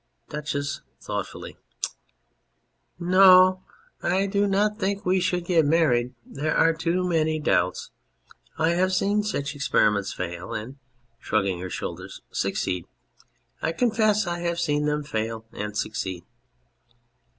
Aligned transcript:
DUCHESS 0.29 0.81
(thoughtfully}. 0.99 1.57
No, 2.97 3.61
I 4.01 4.25
do 4.25 4.47
not 4.47 4.79
think 4.79 5.05
we 5.05 5.19
should 5.19 5.45
get 5.45 5.63
married. 5.63 6.15
There 6.25 6.57
are 6.57 6.73
too 6.73 7.07
many 7.07 7.39
doubts.... 7.39 7.91
I 8.57 8.71
have 8.71 8.93
seen 8.93 9.21
such 9.21 9.53
experiments 9.53 10.11
fail... 10.11 10.55
and 10.55 10.77
(shrugging 11.19 11.59
her 11.59 11.69
shoulders] 11.69 12.23
succeed... 12.31 12.87
I 13.61 13.73
confess 13.73 14.25
I 14.25 14.39
have 14.39 14.59
seen 14.59 14.87
them 14.87 15.03
fail 15.03 15.45
and 15.53 15.77
succeed. 15.77 16.23